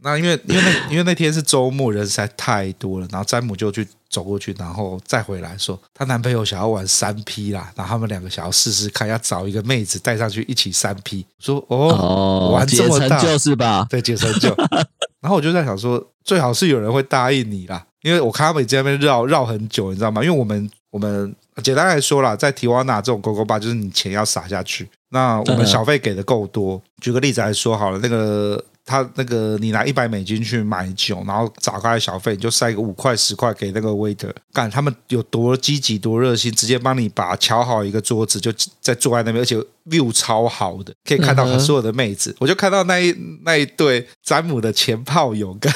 [0.00, 11.24] 那因为因为那因为那天是周末，人实在太多了，然后詹姆就去走过去，然后再回来说，她男朋友想要玩三 P 啦，然后他们两个想要试试看，要找一个妹子带上去一起三 P。
[11.38, 13.86] 说哦，哦玩这么大就是吧？
[13.88, 14.54] 对，解成就。
[15.22, 17.86] 然后我就在想说，最好是有人会答应你啦。
[18.02, 20.22] 因为我看他们在那边绕绕很久，你知道吗？
[20.22, 26.82] 因为我们我们简单来说啦，在提瓦纳这种勾勾吧，就是你钱要撒下去，那我们小费给的够多。
[27.00, 28.62] 举个例子来说好了，那个。
[28.84, 42.34] 他那个，你拿一百美金去买酒，然后找开小费，你就塞个五块十块给那个 waiter，干他们有多积极多热心，直接帮你把瞧好一个桌子，就在坐在那边，而且 view 超好的，可以看到所有的妹子。
[42.40, 43.14] 我就看到那一
[43.44, 45.72] 那一对詹姆的前炮友跟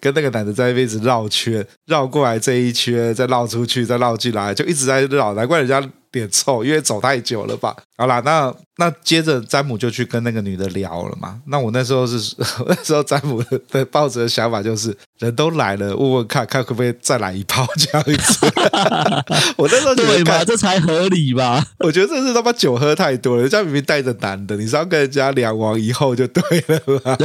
[0.00, 5.82] 跟那个男的在那边一直绕圈，绕过来这一圈，再绕出去，再绕进来，就一直在绕，难怪人家。
[6.12, 7.74] 点臭，因为走太久了吧？
[7.96, 11.40] 好啦，那那接着詹姆就去跟那个女的聊了嘛。
[11.46, 12.36] 那我那时候是
[12.68, 18.46] 那时候詹姆的抱着的想法就是，人都来了，问问看看可不可以再来一炮这样子。
[19.56, 20.44] 我那时候觉得对吧？
[20.44, 21.64] 这才合理吧？
[21.80, 27.16] 我觉得这是他妈酒喝太多了，人家明明带着男的，你是要跟人家两王一后就对了吧？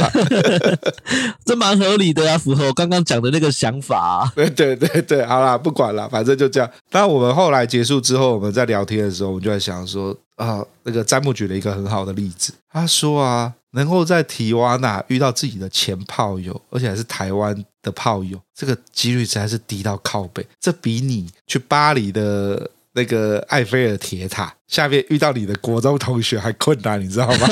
[1.46, 4.32] 这蛮合理的呀，符合我刚刚讲的那个想法啊。
[4.34, 6.68] 对对对对，好啦，不管了，反正就这样。
[6.90, 8.88] 那我们后来结束之后，我们在聊。
[8.88, 12.54] 天的时候，我们就在想说啊，那个詹姆举了一个很好的例子。
[12.72, 17.54] 他说啊，能够在提瓦纳遇到自己的前炮友，而且还是台湾
[17.88, 20.46] 的炮友，这个几率实在是低到靠背。
[20.60, 27.48] 这比你去巴黎的那个埃菲尔铁塔下面遇到你的国中同学还困难，你知道吗？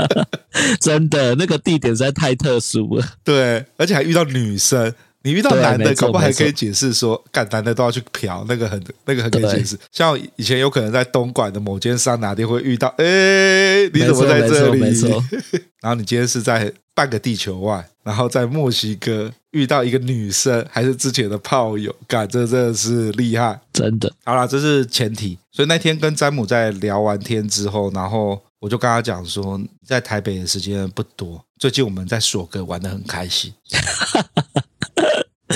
[0.80, 3.06] 真的，那个地点实在太特殊了。
[3.24, 4.94] 对，而且还遇到女生。
[5.22, 9.78] 你遇到男的，搞不好还可以解释说，干男的都要去嫖，那个很那个很可以解释。
[9.90, 14.80] 像以前有可能在东莞的某间桑拿店会遇到，哎，你怎么在这里？
[15.80, 24.12] 然后你今天是在半个地球外，然后在墨西哥遇到一个女生，还是之前的炮友，干这真的是厉害，真的。
[24.24, 25.38] 好啦，这是前提。
[25.50, 33.52] 所以那天跟詹姆在聊完天之后，然后我就跟他讲说，在台北的时间不多，最近我们在索格玩的很开心。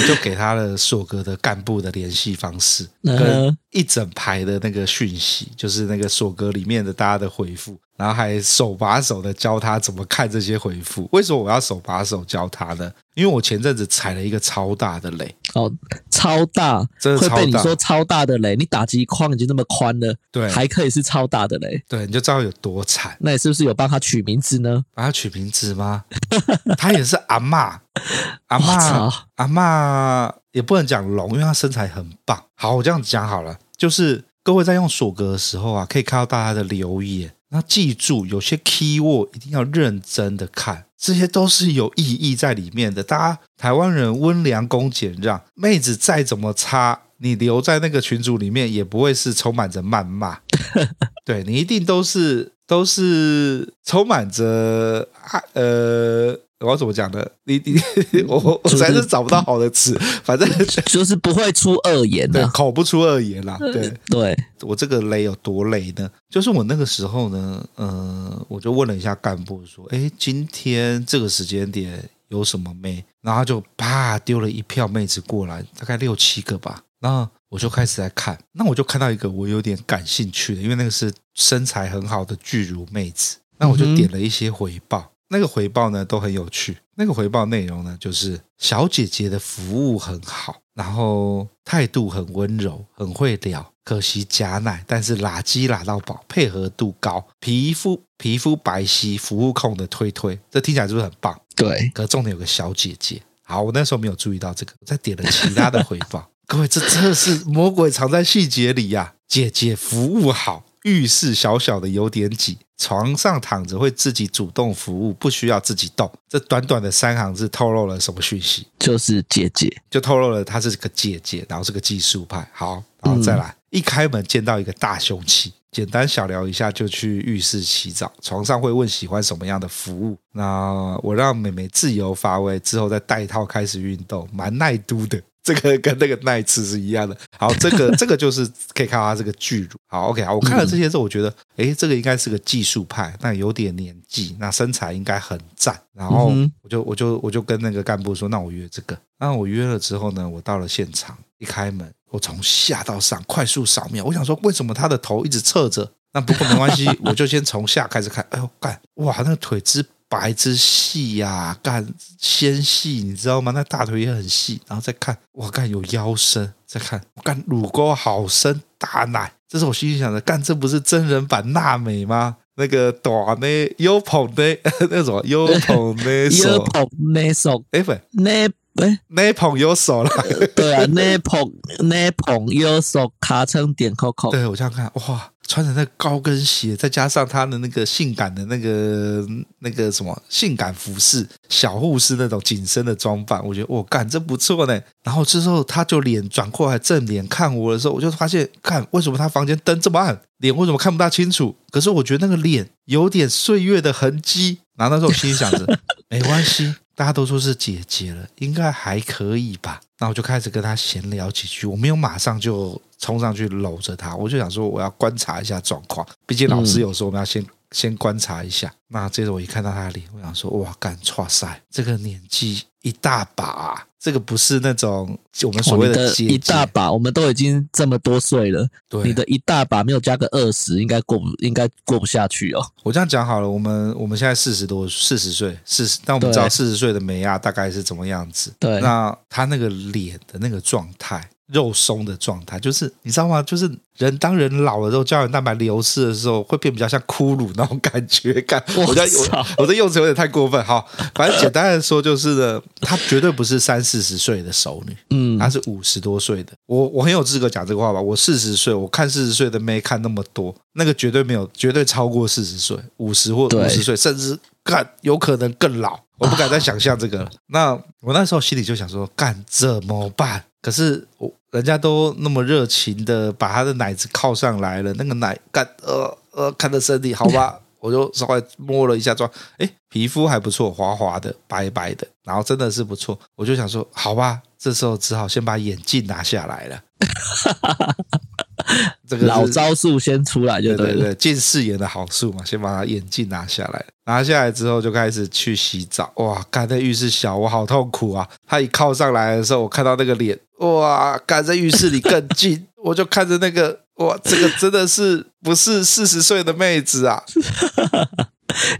[0.06, 7.78] 就给他了硕哥的干部的联系方式，跟一整排的那个讯息，就是那个硕哥里面的大家的回复。
[7.96, 11.08] 然后还手把手的教他怎么看这些回复。
[11.12, 12.92] 为什么我要手把手教他呢？
[13.16, 15.72] 因为我前阵子踩了一个超大的雷哦，
[16.10, 18.54] 超大，真的会被你说超大的雷。
[18.56, 23.16] 你打击框已经那么宽了，对，还可以是超大的雷，对，你就知道有多惨。
[23.20, 24.84] 那你是不是有帮他取名字呢？
[24.94, 26.04] 帮他取名字吗？
[26.76, 27.78] 他也是阿嬷，
[28.48, 32.44] 阿嬷，阿嬷也不能讲龙，因为他身材很棒。
[32.54, 37.32] 好，我这样子讲好了，就是各位在用索格的时候啊，可以看到大家的留言。
[37.48, 43.02] 那记住，有些 keyword 一定要认真的看，这些都是有意义在里面的。
[43.02, 50.38] 大家台湾人温良恭俭让，妹子再怎么差，你留在那个群组里面也不会是充满着谩骂，
[51.24, 56.40] 对，你一定都是都是充满着爱呃。
[56.60, 57.22] 我要怎么讲呢？
[57.44, 60.48] 你你 我我实在是找不到好的词， 反正
[60.86, 63.58] 就是不会出恶言的，口不出恶言啦。
[63.58, 66.10] 对对，我这个雷有多雷呢？
[66.30, 76.82] 就是我那个时候呢，呃，我就问了一下干部说：“哎，今天这个时间点有什么妹？”然后就啪丢了一票妹子过来，大概六七个吧。
[77.00, 83.36] 然后我就开始在看，那我就看到一个我有点感兴趣的，因为那个是身材很好的巨乳妹子。
[83.58, 85.12] 那我就点了一些回报。
[85.28, 86.76] 那个回报呢都很有趣。
[86.94, 93.72] 那个回报内容呢，就是小姐姐的服务很好，然后态度很温柔，很会聊。
[93.84, 101.38] 可惜假奶，但是拉鸡拉到饱，配合度高，皮肤皮肤白皙，服务控的推推，这听起来是不是很棒？
[101.54, 101.90] 对。
[101.94, 106.28] 可是重点有个小姐姐，好，我那时候没有注意到这个，我再点了其他的回报。
[106.46, 109.14] 各位，这真的是魔鬼藏在细节里呀、啊！
[109.28, 110.64] 姐姐服务好。
[110.86, 116.08] 浴室小小的有点挤，床上躺着会自己主动服务，不需要自己动。
[116.28, 118.64] 这短短的三行字透露了什么讯息？
[118.78, 122.48] 就是姐姐，就透露了她是个姐姐，然后是个技术派。
[122.52, 128.12] 好，然后再来，嗯、一开门见到一个大凶器，简单小聊一下就去浴室洗澡。
[128.22, 135.20] 床上会问喜欢什么样的服务，那我让妹妹自由发挥，之后再带套开始运动，蛮耐嘟的。
[135.46, 137.16] 这个跟那个那一次是一样的。
[137.38, 138.44] 好，这个 这个就是
[138.74, 139.78] 可以看到他这个巨乳。
[139.86, 145.80] 好，OK，好，我看了这些之后，我觉得，哎，这个应该是个技术派，那有点年纪，那身材应该很赞。
[145.94, 146.32] 然后
[146.62, 148.98] 我就我就我就跟那个干部说，那我约这个。
[149.20, 155.88] 那我约了之后呢，我到了现场，一开门，我从下到上快速扫描，我想说，为什么他的头一直侧着？
[156.12, 158.26] 那不过没关系， 我就先从下开始看。
[158.30, 159.86] 哎呦，干，哇，那个腿之。
[160.08, 161.86] 白之细呀，干
[162.18, 163.52] 纤细，你知道吗？
[163.52, 172.36] 那大腿也很细，然后再看，我干有腰身，再看，我干乳沟好深，大奶，这是我心里想的，干这不是真人版娜美吗？
[172.58, 173.46] 那个短的
[173.78, 174.56] 优捧的
[174.90, 178.48] 那种优捧的手， 优捧的手，哎不，那
[178.82, 180.10] 哎那捧有手了，
[180.54, 181.52] 对啊，那捧
[181.88, 185.30] 那捧有手，卡成点扣扣，对我这样看，哇。
[185.48, 189.24] 穿着那高跟鞋，再加上他的那个性感的那个
[189.60, 194.80] 那个什么性感服饰，小护士那种紧身的装扮，我觉得我干这不错呢。
[195.04, 201.54] 然后之后他就脸转过来正脸看我的时候，我就发现，看为什么他房间灯这么暗，脸为什么看不大清楚？
[201.70, 204.58] 可是我觉得那个脸有点岁月的痕迹。
[204.76, 205.78] 然后那时候我心里想着，
[206.10, 209.80] 没关系，大家都说是姐姐了，应该还可以吧。
[209.98, 218.72] 那我就开始跟她闲聊几句，我没有马上就冲上去搂着她，我就想说我要观察一下状况，毕竟老师有时候我们要先先观察一下。
[218.88, 223.86] 那接着我一看到他的脸，我想说哇，干，哇塞，这个年纪一大把啊。
[223.98, 228.64] 这个不是那种我们所谓的一大把，我们都已经这么多岁了。
[228.88, 232.64] 对，你的一大把没有加个二十，应该过不，应该过不下去哦。
[232.84, 238.54] 我这样讲好了，我们我们现在四十多，四十岁，四十，但我们知道四十岁的美亚大概是怎么样子。
[238.60, 241.28] 对，那他那个脸的那个状态。
[241.48, 243.42] 肉松的状态，就是你知道吗？
[243.42, 248.40] 就是人当人老了之后，胶原蛋白流失的时候，会变比较像骷髅那种感觉。
[248.42, 250.62] 感，我在我我的用词有点太过分。
[250.64, 256.52] 好，反正简单的说，就是呢，她绝对不是三四十岁的熟女，嗯，她是五十多岁的。
[256.66, 258.00] 我我很有资格讲这个话吧？
[258.00, 265.98] 我四十岁，我看四十岁的妹看那么多，那个绝对没有，绝对超过四十岁，五十或五十岁，甚至干有可能更老。
[266.18, 267.30] 我不敢再想象这个了。
[267.48, 270.42] 那我那时候心里就想说，干怎么办？
[270.66, 286.82] 可是我人家都那么热情的把他的奶子靠上来了，那个奶干呃呃看着身体好吧， 我就稍微摸了一下妆，哎，皮肤还不错，滑滑的，白白的，然后真的是不错，我就想说好吧，这时候只好先把眼镜拿下来了。
[289.08, 296.10] 这个老招数先出来就对了，近视眼的好处嘛，先把他眼镜拿下来，拿下来之后就开始去洗澡。
[296.16, 298.28] 哇，干在浴室小，我好痛苦啊！
[298.46, 307.22] 他一靠上来的时候，我看到那个脸，哇，干在浴室里更近， 我就看着那个，哇，这个真的是不是四十岁的妹子啊？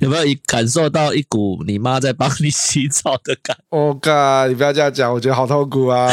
[0.01, 3.77] 有没有一感受到一股你妈在帮你洗澡的感觉？
[3.77, 6.09] 我靠，你不要这样讲，我觉得好痛苦啊！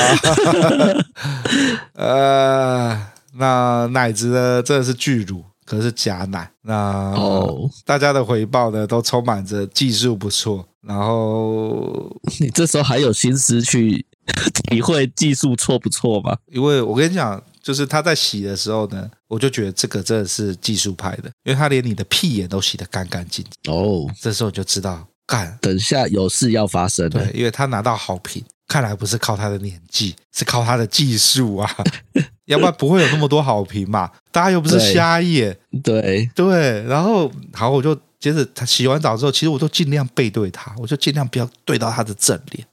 [1.94, 3.13] 呃。
[3.36, 6.50] 那奶子呢，真的是巨乳，可是假奶。
[6.62, 6.74] 那
[7.14, 10.66] 哦，大家的回报呢，都充满着技术不错。
[10.82, 14.06] 然后 你这时候还有心思去
[14.70, 16.38] 体会技术错不错吗？
[16.52, 23.74] 因为我跟你讲，就是他在洗的时候呢，我就觉得这个真的是技术派的，因为他连你的屁眼都洗得干干净净。
[23.74, 27.10] 哦，这时候就知道干，等下有事要发生。
[27.10, 28.44] 对，因为他拿到好评。
[28.66, 31.70] 看来不是靠他的年纪，是靠他的技术啊！
[32.46, 34.10] 要不然不会有那么多好评嘛。
[34.32, 36.84] 大家又不是瞎眼，对对。
[36.84, 42.68] 然后好，我就接着他洗完澡之后，其实我都尽量背对他，我就尽量不要对到他的正脸。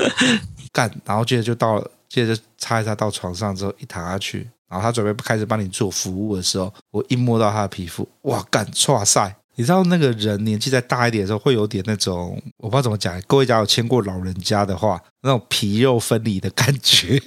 [0.72, 9.34] 干，然后接着就到了，接着擦一擦到床上之后，一躺下去，然后他准备开始帮你做服务的时候，我一摸到他的皮肤，哇，干，哇塞！
[9.58, 13.18] 你知道那个人年纪再大一点的时候，会有点那种我不知道怎么讲。
[13.26, 17.18] 各位家有牵过老人家的话，那种皮肉分离的感觉，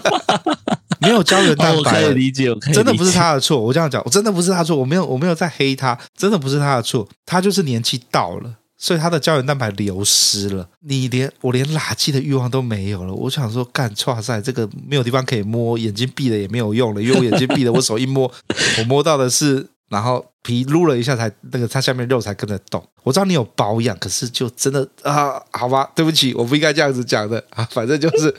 [1.02, 1.76] 没有胶原蛋白。
[1.76, 2.74] 我可以理解，我可以。
[2.74, 3.60] 真的不是他的错。
[3.60, 4.76] 我这样讲，我真的不是他的错。
[4.76, 7.08] 我没有，我没有在黑他，真的不是他的错。
[7.26, 13.12] 他就是年纪到了，所以他的胶原蛋白流失了，你连我连拉圾的欲望都没有了。
[13.12, 18.30] 我想说，干，哇塞，这个没有地方可以摸，眼睛闭了也没有用了，因为我眼睛闭了，我手一摸，
[18.78, 22.82] 我摸到的是，然后皮撸了一下才那个，它下面肉才跟着动。
[23.02, 28.34] 我知道你有保养，可是就真的啊，好吧，对不起，我不应该这样子讲的啊，反正就是，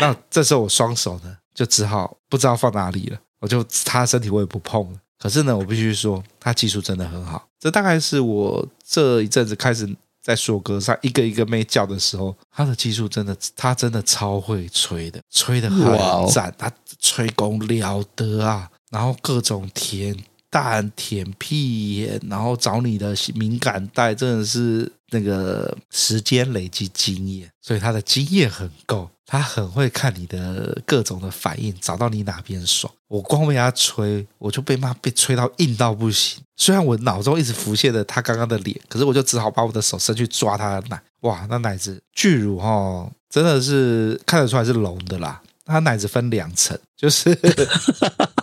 [0.00, 4.98] 那这时候我双手呢，就只好不知道放哪里了，我就他身体我也不碰了。
[5.18, 7.48] 可是呢，我必须说，他技术真的很好。
[7.60, 9.88] 这大概是我这一阵子开始
[10.20, 18.68] 在索格上一个一个妹叫的时候，他的技术真的，他真的超会吹的，吹得很赞，他吹功了得啊！
[18.90, 20.16] 然后各种甜
[20.50, 29.08] 蛋、舔屁眼，然后找你的敏感带，真的是那个时间累积经验，所以他的经验很够。
[29.24, 32.92] 他很会看你的各种的反应，找到你哪边爽。
[33.08, 36.42] 我光被他吹，我就被骂被吹到硬到不行。
[36.56, 41.02] 虽然我脑中一直浮现着他刚刚的脸，可是我就只好把我的手伸去抓他的奶。
[41.20, 45.40] 哇，那奶子巨乳哦，真的是看得出来是龙的啦。
[45.64, 47.34] 他奶子分两层，就是。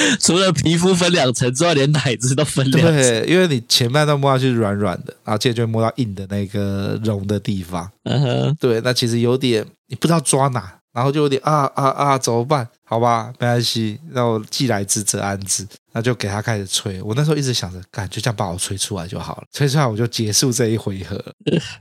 [0.20, 2.96] 除了皮肤分两层之外，连奶子都分两层。
[2.96, 7.90] 对，因为你前半段摸下去软软的，然后接着就会摸到硬的那个绒的地方。
[8.04, 12.68] 嗯哼，对，那其实有点你不知道抓哪，然后就有点啊啊啊，怎么办？
[12.84, 17.02] 好吧，没关系，那我既来之则安之，那就给他开始吹。
[17.02, 21.22] 我那时候一直想着，干就这样把我吹出来就好了， 吹出来我就结束这一回合。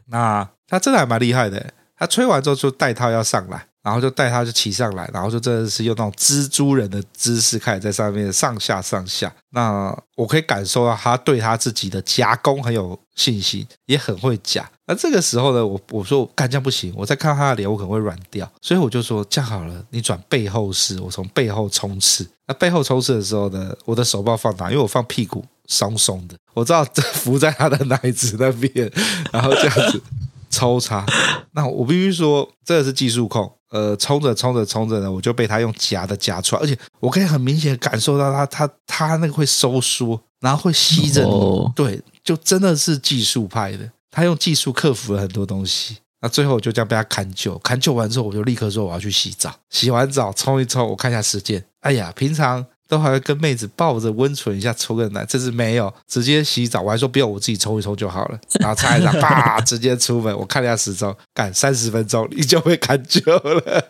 [0.07, 3.65] 那他真的还蛮厉害的，他吹完之后就带套要上来。
[3.87, 9.33] 然后就带他就骑上来，然后就真的是用那种蜘蛛人的姿势开始在上面上下上下。
[9.51, 14.69] 那我可以感受到他对他自己的夹攻很有信心，也很会夹。
[14.87, 18.51] 那这个时候呢，我我说干这样不行，我再看到他的脸，我可能会软掉。
[18.61, 22.29] 所以我就说这样好了，你转背后式，我从背后冲刺。
[22.45, 28.91] 那背后冲刺的时候呢，我的手不知道放哪，因为我放屁股松松的，我知道这扶在他的奶子那边，
[29.31, 30.01] 然后这样子
[30.49, 31.05] 抽插。
[31.53, 33.51] 那我必须说，这个是技术控。
[33.69, 45.97] 呃，冲着冲着冲着呢，我就被他用夹的夹出来，而且我可以很明显感受到他他他那个会收缩，然后会吸着你，哦、对，就真的是技术派的，他用技术克服了很多东西。
[46.21, 52.65] 那最后我就这样被他砍救，砍救完之后，我就立刻说我要去洗澡，洗完澡冲一冲，我看一下时间，哎呀，平常。
[52.87, 56.81] 都还会跟妹子抱着温存一下，抽个奶，这次没有，直接洗澡。
[56.81, 58.39] 我还说不用，我自己抽一抽就好了。
[58.59, 60.35] 然后擦一擦，啪，直接出门。
[60.37, 63.85] 我看了一下时钟，赶三十分钟，你就会砍球了。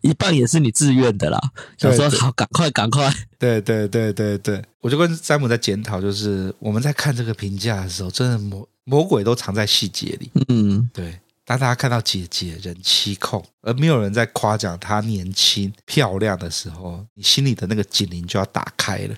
[0.00, 1.40] 一半也是你自愿的啦。
[1.78, 3.12] 想说好，赶快，赶快。
[3.38, 10.30] 对对对对对，我就跟詹姆在检讨，就是我们在看这个评价的时候，真的魔魔鬼都藏在细节里。
[10.48, 11.20] 嗯，对。
[11.46, 19.14] 当大家看到姐姐人妻控，而没有人在夸奖她年轻漂亮的时候，你心里的那个警铃就要打开了。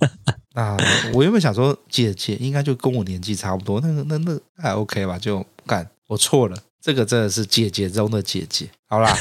[0.54, 0.76] 那
[1.14, 5.18] 我原本想说，姐姐应该就跟我年纪差不多，那个那那还 OK 吧？
[5.18, 8.68] 就干，我错了，这个真的是姐姐中的姐姐。
[8.86, 9.16] 好啦，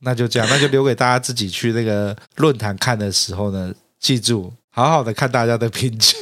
[0.00, 6.12] 那就这样，那就留给大家自己去那个论坛看的时候呢，记住好好的看大家的评价。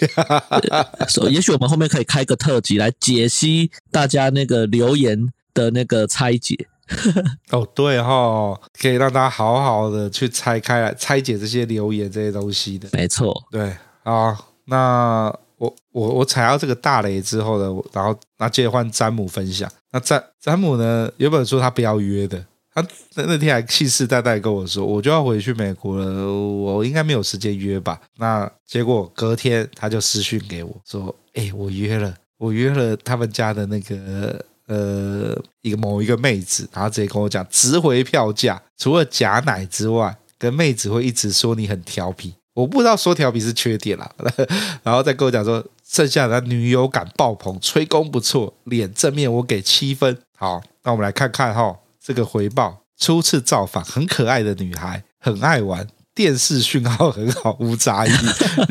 [1.09, 5.33] 所以，也许我们后面可以开个特辑来解析大家那个留言。
[5.57, 6.55] 的那个拆解。
[7.51, 22.39] 哦，对哈、哦，可以让大家好好的去拆开来拆解这些留言这些东西的，没错，对啊，那我我我踩到这个大雷之后呢，然后那接着换詹姆分享，那詹詹姆呢原本说他不要约的，
[22.73, 22.81] 他
[23.17, 34.41] 那那天还信誓旦旦跟我说，我就要回去美国了，我应该没有时间约吧，那结果隔天他就私讯给我说，哎，我约了，我约了他们家的那个。
[34.67, 44.11] 呃，一个某一个妹子，然后直接跟我讲值回票价，除了假奶之外，跟妹子会一直说你很调皮，我不知道说调皮是缺点啦，
[44.83, 50.19] 然后再跟我讲说剩下的女友感爆棚，吹功不错，脸正面我给七分。
[50.37, 55.87] 好，那我们来看看哈，这个回报，初次造访，很可爱的女孩，很爱玩，
[56.17, 58.13] 电视讯号很好，无杂音，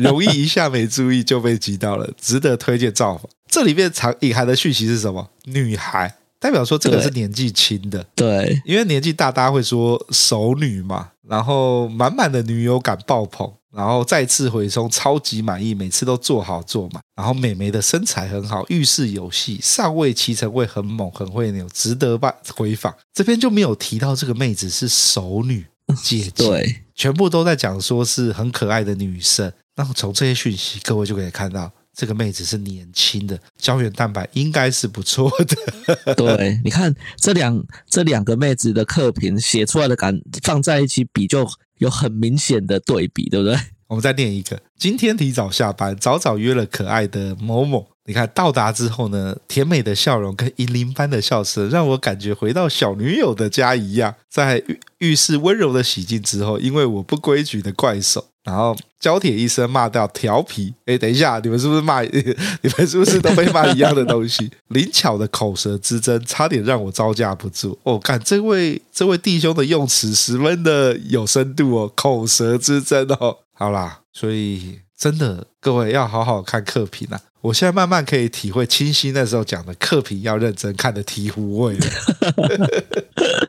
[0.00, 3.26] 容易一下没注意就被击到了，值得推荐造访。
[3.48, 5.30] 这里面藏隐含的讯息是什么？
[5.44, 22.92] 女孩代表说这个是年纪轻的，对，因为年纪大，大家会说熟女嘛，然后满满的女友感爆棚，然后再次回冲，超级满意，每次都做好做满，然后美眉的身材很好，遇事有戏，上位骑乘会很猛，很会扭，值得吧回访。
[23.14, 25.64] 这边就没有提到这个妹子是熟女
[26.02, 29.52] 姐姐， 对，全部都在讲说是很可爱的女生。
[29.76, 31.70] 那么从这些讯息，各位就可以看到。
[31.98, 35.56] 这个妹子是年轻的，胶原蛋白应该是不错的。
[36.14, 43.58] 对，你看这两这两个妹子的客评写出来的感放在一起比，就有很明显的对比，对不对？
[43.86, 54.14] 我们再念一个：今天提早下班，早早约了可爱的某某你看到达之后呢，甜美的笑容跟银铃般的笑声，让我感觉回到小女友的家一样。
[54.30, 60.72] 在浴浴室温柔的洗净之后，因为我不规矩的怪手，然后焦铁医生骂到调皮。
[60.86, 62.02] 哎，等一下，你们是不是骂？
[62.02, 64.50] 你们是不是都被骂一样的东西？
[64.68, 67.76] 灵巧的口舌之争，差点让我招架不住。
[67.82, 73.38] 哦，看这位这位弟兄的用词十分的有深度哦，口舌之争哦。
[73.52, 77.20] 好啦，所以真的各位要好好看课评啊。
[77.42, 81.86] 我现在慢慢可以体会清晰那时候讲的课评要认真看的醍醐味了。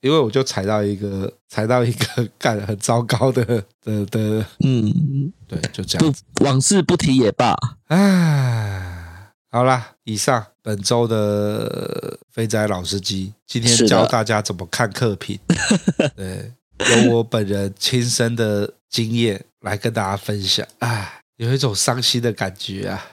[0.00, 3.44] 因为我就踩到一个踩到一个 干很糟糕的
[3.82, 6.12] 的的，嗯，对，就这样。
[6.34, 7.56] 不，往事不提也罢。
[7.86, 15.38] 唉，好啦，以上本周的肥仔老司机今天教大家怎么看课评，
[16.14, 16.52] 对，
[17.06, 20.66] 由我本人亲身的经验来跟大家分享。
[20.80, 23.06] 唉，有一种伤心的感觉啊。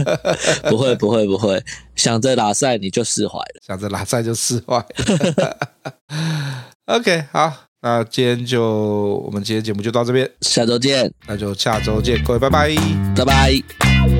[0.68, 1.62] 不会，不会，不会，
[1.96, 4.84] 想着拉赛你就释怀了，想着拉赛就释怀。
[6.86, 12.74] OK，好，那今天就我们今天节目就到这边，下周见，那就下周见，各位拜拜，
[13.16, 14.13] 拜拜。